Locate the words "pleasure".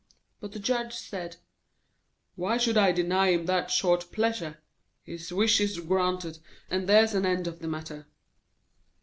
4.11-4.57